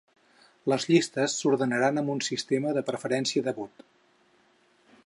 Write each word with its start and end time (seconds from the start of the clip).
Les 0.71 0.87
llistes 0.91 1.35
s’ordenaran 1.41 2.03
amb 2.03 2.15
un 2.15 2.25
sistema 2.29 2.75
de 2.79 2.85
preferència 2.91 3.47
de 3.51 3.55
vot. 3.61 3.87